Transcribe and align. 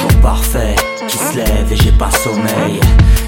jour 0.00 0.20
parfait 0.20 0.76
qui 1.06 1.18
se 1.18 1.36
lève 1.36 1.72
et 1.72 1.76
j'ai 1.76 1.92
pas 1.92 2.10
sommeil. 2.10 2.80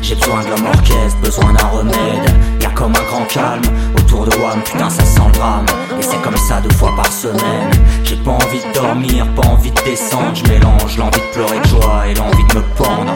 J'ai 0.03 0.15
besoin 0.15 0.43
de 0.43 0.49
l'homme 0.49 0.67
orchestre, 0.67 1.19
besoin 1.23 1.53
d'un 1.53 1.67
remède. 1.67 2.31
Y'a 2.61 2.71
comme 2.71 2.93
un 2.95 3.05
grand 3.11 3.25
calme 3.27 3.63
autour 3.99 4.27
de 4.27 4.37
WAM, 4.37 4.63
putain 4.63 4.91
ça 4.91 5.05
sent 5.05 5.23
le 5.27 5.33
drame. 5.33 5.67
Et 5.99 6.03
c'est 6.03 6.21
comme 6.23 6.37
ça 6.37 6.61
deux 6.61 6.75
fois 6.75 6.95
par 6.97 7.11
semaine. 7.13 7.71
J'ai 8.05 8.17
pas 8.17 8.33
envie 8.33 8.61
de 8.61 8.75
dormir, 8.75 9.27
pas 9.35 9.49
envie 9.49 9.71
de 9.71 9.81
descendre. 9.83 10.35
Je 10.35 10.45
mélange 10.45 10.99
l'envie 10.99 11.21
de 11.21 11.33
pleurer 11.33 11.61
de 11.61 11.69
joie 11.69 12.09
et 12.09 12.15
l'envie 12.15 12.45
de 12.51 12.55
me 12.57 12.63
pendre. 12.77 13.15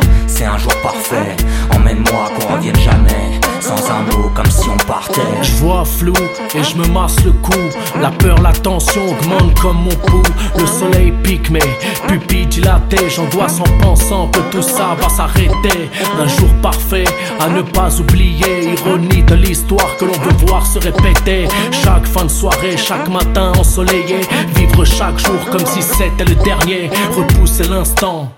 Flou 5.84 6.15
et 6.55 6.62
je 6.62 6.77
me 6.77 6.87
masse 6.88 7.23
le 7.24 7.33
cou. 7.33 7.52
La 8.01 8.11
peur, 8.11 8.41
la 8.41 8.52
tension 8.52 9.02
augmente 9.11 9.59
comme 9.61 9.83
mon 9.84 9.95
pouls. 9.95 10.23
Le 10.59 10.66
soleil 10.66 11.12
pique 11.23 11.51
mes 11.51 11.61
pupilles 12.09 12.47
dilatées. 12.47 13.09
J'angoisse 13.09 13.61
en 13.61 13.79
pensant 13.84 14.28
que 14.28 14.41
tout 14.50 14.62
ça 14.62 14.97
va 15.00 15.09
s'arrêter. 15.09 15.91
Un 16.19 16.27
jour 16.27 16.48
parfait 16.62 17.05
à 17.41 17.48
ne 17.48 17.62
pas 17.62 17.94
oublier. 18.00 18.72
Ironie 18.72 19.22
de 19.22 19.34
l'histoire 19.34 19.97
que 19.98 20.06
l'on 20.06 20.12
veut 20.12 20.47
voir 20.47 20.67
se 20.67 20.78
répéter. 20.78 21.48
Chaque 21.84 22.06
fin 22.06 22.25
de 22.25 22.31
soirée, 22.31 22.77
chaque 22.77 23.09
matin 23.09 23.53
ensoleillé. 23.59 24.20
Vivre 24.56 24.84
chaque 24.84 25.19
jour 25.19 25.44
comme 25.50 25.66
si 25.66 25.83
c'était 25.83 26.25
le 26.25 26.34
dernier. 26.37 26.91
Repousser 27.16 27.64
l'instant. 27.64 28.31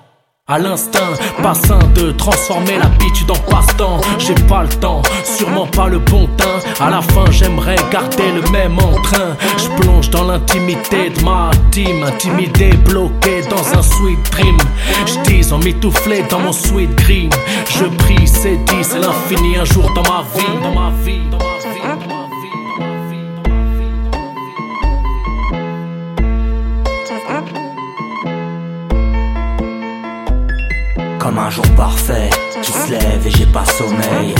À 0.49 0.61
l'instinct, 0.61 1.12
bassin 1.43 1.81
de 1.97 2.12
transformer 2.12 2.78
l'habitude 2.78 3.28
en 3.33 3.51
passe-temps. 3.51 4.01
J'ai 4.21 4.37
pas 4.47 4.62
le 4.62 4.69
temps, 4.69 5.03
sûrement 5.37 5.67
pas 5.67 5.89
le 5.89 5.98
bon 5.98 6.27
teint. 6.37 6.84
À 6.84 6.91
la 6.91 7.03
fin, 7.03 7.31
j'aimerais 7.31 7.77
garder 7.91 8.33
le 8.33 8.42
même 8.51 8.79
entrain. 8.79 9.37
Je 9.59 9.69
plonge 9.81 10.11
dans 10.11 10.25
l'intimité 10.25 11.11
de 11.11 11.25
ma 11.25 11.51
team, 11.70 12.03
intimidé, 12.05 12.70
bloqué 12.70 13.43
dans 13.51 13.78
un 13.78 13.83
sweet 13.83 14.19
dream. 14.31 14.56
Je 15.06 15.31
dis 15.31 15.53
en 15.53 15.59
mitouflé 15.59 16.23
dans 16.31 16.41
mon 16.41 16.53
sweet 16.53 16.95
green. 16.97 17.31
Je 17.69 17.84
prie, 17.84 18.27
c'est 18.27 18.56
dit, 18.56 18.83
c'est 18.83 18.98
l'infini 18.98 19.59
un 19.59 19.65
jour 19.65 19.91
dans 19.95 20.03
ma 20.03 20.25
vie, 20.34 20.62
dans 20.62 20.73
ma 20.73 20.91
vie, 21.03 21.20
dans 21.31 21.39
ma 21.39 21.45
vie, 21.45 21.77
Comme 31.19 31.39
un 31.39 31.50
jour 31.50 31.65
parfait 31.77 32.31
qui 32.62 32.73
se 32.73 32.91
lève 32.91 33.27
et 33.27 33.31
j'ai 33.31 33.47
pas 33.47 33.65
sommeil. 33.65 34.35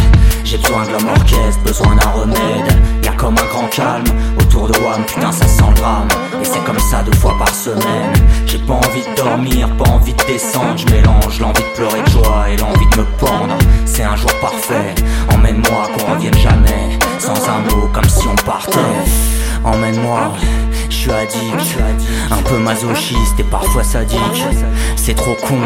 J'ai 0.45 0.59
besoin 0.59 0.84
de 0.84 0.92
l'homme 0.92 1.09
orchestre, 1.09 1.62
besoin 1.64 1.97
d'un 1.97 2.11
remède. 2.11 2.72
Y'a 3.03 3.12
comme 3.12 3.34
un 3.36 3.47
grand 3.47 3.69
calme 3.69 4.05
autour 4.39 4.69
de 4.69 4.78
WAM, 4.78 5.05
putain 5.06 5.33
ça 5.33 5.47
sent 5.47 5.64
le 5.69 5.75
drame. 5.75 6.09
Et 6.41 6.44
c'est 6.44 6.62
comme 6.64 6.78
ça 6.78 7.03
deux 7.03 7.17
fois 7.19 7.34
par 7.39 7.55
semaine. 7.55 8.12
J'ai 8.47 8.59
pas 8.59 8.75
envie 8.75 9.03
de 9.03 9.14
dormir, 9.17 9.69
pas 9.77 9.91
envie 9.91 10.14
de 10.14 10.25
descendre. 10.25 10.77
Je 10.77 10.87
mélange 10.94 11.41
l'envie 11.41 11.62
de 11.62 11.77
pleurer 11.77 12.03
de 12.03 12.11
joie 12.11 12.47
et 12.50 12.56
l'envie 12.56 12.87
de 12.92 13.00
me 13.00 13.05
pendre. 13.19 13.56
C'est 13.84 14.05
un 14.05 14.17
jour 14.17 14.33
parfait, 14.41 14.94
emmène-moi 15.33 15.88
qu'on 15.97 16.12
revienne 16.15 16.38
jamais. 16.38 16.98
Sans 17.19 17.48
un 17.48 17.60
mot, 17.71 17.88
comme 17.93 18.09
si 18.09 18.27
on 18.28 18.37
partait. 18.44 18.78
Emmène-moi, 19.65 20.33
je 20.91 20.97
suis 20.97 21.10
addict, 21.10 21.78
un 22.30 22.42
peu 22.42 22.58
masochiste 22.58 23.38
et 23.38 23.44
parfois 23.44 23.84
sadique. 23.84 24.44
C'est 24.97 25.14
trop 25.14 25.34
con, 25.34 25.60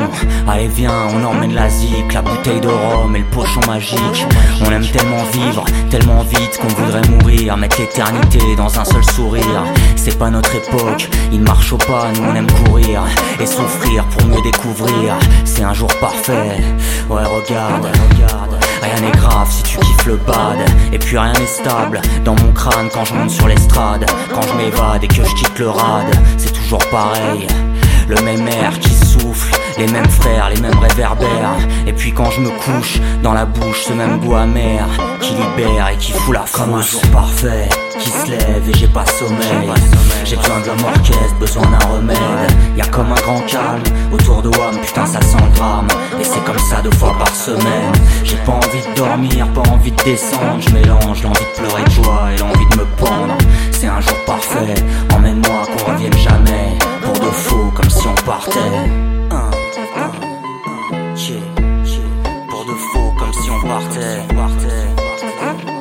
allez 0.49 0.69
viens, 0.69 1.09
on 1.15 1.25
emmène 1.25 1.55
la 1.55 1.69
zik, 1.69 2.13
la 2.13 2.23
bouteille 2.23 2.61
de 2.61 2.69
rhum 2.69 3.15
et 3.17 3.21
le 3.21 3.25
pochon 3.27 3.61
magique. 3.67 4.27
On 4.61 4.71
aime 4.71 4.87
tellement 4.87 5.25
vivre, 5.33 5.65
tellement 5.91 6.23
vite 6.23 6.59
qu'on 6.61 6.69
voudrait 6.69 7.09
mourir, 7.09 7.57
mettre 7.57 7.81
l'éternité 7.81 8.41
dans 8.57 8.79
un 8.79 8.85
seul 8.85 9.05
sourire. 9.05 9.65
C'est 9.97 10.19
pas 10.19 10.31
notre 10.31 10.55
époque, 10.55 11.09
il 11.33 11.41
marche 11.41 11.73
au 11.73 11.79
pas, 11.79 12.09
nous 12.15 12.25
on 12.25 12.35
aime 12.35 12.51
courir 12.65 13.03
et 13.41 13.47
souffrir 13.47 14.05
pour 14.07 14.27
mieux 14.27 14.43
découvrir. 14.43 15.17
C'est 15.45 15.63
un 15.63 15.75
jour 15.75 15.91
parfait, 16.01 16.61
ouais 17.09 17.25
regarde, 17.25 17.87
regarde. 17.87 18.70
Rien 18.83 19.01
n'est 19.01 19.13
grave 19.13 19.51
si 19.51 19.63
tu 19.63 19.79
kiffes 19.79 20.07
le 20.07 20.17
bad. 20.17 20.59
Et 20.93 20.99
puis 20.99 21.19
rien 21.19 21.33
n'est 21.33 21.47
stable 21.47 22.01
dans 22.25 22.35
mon 22.35 22.53
crâne 22.53 22.89
quand 22.93 23.05
je 23.05 23.15
monte 23.15 23.31
sur 23.31 23.49
l'estrade. 23.49 24.05
Quand 24.35 24.43
je 24.43 24.55
m'évade 24.55 25.05
et 25.05 25.09
que 25.09 25.25
je 25.25 25.35
quitte 25.35 25.59
le 25.59 25.71
rad 25.71 26.07
C'est 26.37 26.53
toujours 26.53 26.85
pareil. 26.91 27.47
Le 28.09 28.21
même 28.23 28.49
air 28.49 28.79
qui 28.81 28.93
souffle 28.93 29.55
Les 29.79 29.87
mêmes 29.87 30.09
frères, 30.09 30.51
les 30.53 30.61
mêmes 30.61 30.79
réverbères. 30.79 31.57
Et 31.87 31.93
puis 31.93 32.13
quand 32.13 32.31
je 32.31 32.41
me 32.41 32.51
couche 32.51 32.99
Dans 33.23 33.33
la 33.33 33.45
bouche 33.45 33.85
ce 33.85 33.93
même 33.93 34.19
goût 34.19 34.35
amer 34.35 34.85
Qui 35.21 35.35
libère 35.35 35.89
et 35.89 35.97
qui 35.97 36.13
fout 36.13 36.35
la 36.35 36.45
Comme 36.53 36.75
un 36.75 36.83
jour 36.83 37.03
parfait 37.13 37.69
qui 38.01 38.11
se 38.11 38.31
lève 38.31 38.69
et 38.69 38.79
j'ai 38.79 38.89
pas 38.89 39.05
sommeil. 39.05 39.71
J'ai 40.25 40.37
besoin 40.37 40.61
de 40.61 40.67
l'homme 40.67 40.85
orchestre, 40.85 41.35
besoin 41.39 41.63
d'un 41.65 41.87
remède. 41.87 42.51
Y'a 42.77 42.87
comme 42.87 43.13
un 43.13 43.21
grand 43.21 43.41
calme 43.41 43.83
autour 44.11 44.40
putain 44.79 45.07
ça 45.07 45.21
sent 45.21 45.39
le 45.43 45.57
drame. 45.57 45.89
Et 46.21 46.25
c'est 46.25 46.45
comme 46.45 46.59
ça 46.59 46.81
deux 46.83 46.91
fois 46.93 47.15
par 47.19 47.35
semaine. 47.35 47.93
J'ai 48.25 48.37
pas 48.37 48.53
envie 48.53 48.83
de 48.89 48.95
dormir, 48.97 49.49
pas 49.53 49.69
envie 49.71 49.93
de 49.93 50.03
descendre. 50.03 50.61
Je 50.61 50.71
mélange 50.71 51.23
l'envie 51.23 51.45
de 51.45 51.57
pleurer 51.57 51.85
de 51.85 51.91
joie 51.91 52.29
et 52.35 52.39
l'envie 52.39 52.67
de 52.71 52.77
me 52.77 52.85
pendre 52.97 53.37
C'est 53.73 53.87
un 53.89 54.01
jour 54.01 54.17
parfait, 54.27 54.75
emmène-moi 55.15 55.67
qu'on 55.67 55.93
revienne 55.93 56.17
jamais. 56.19 56.79
Pour 57.03 57.15
de 57.15 57.31
faux, 57.31 57.73
comme 57.75 57.91
si 57.91 58.07
on 58.07 58.15
partait. 58.27 58.59
Pour 62.49 62.65
de 62.65 62.75
faux, 62.75 63.13
comme 63.19 63.33
si 63.33 63.51
on 63.51 63.61
partait. 63.67 64.23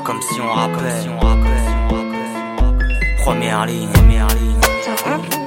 Comme 0.03 0.21
si 0.21 0.41
on 0.41 0.51
rappelait. 0.53 1.05
Première 3.23 3.65
ligne, 3.65 3.89
première 3.89 4.27
ligne. 4.27 5.38